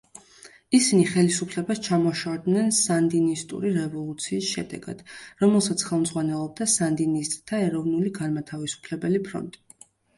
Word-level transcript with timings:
ისინი 0.77 1.01
ხელისუფლებას 1.09 1.81
ჩამოშორდნენ 1.87 2.73
სანდინისტური 2.79 3.75
რევოლუციის 3.77 4.49
შედეგად, 4.55 5.05
რომელსაც 5.45 5.87
ხელმძღვანელობდა 5.93 6.71
სანდინისტთა 6.77 7.65
ეროვნულ 7.71 8.13
განმათავისუფლებელი 8.21 9.27
ფრონტი. 9.31 9.67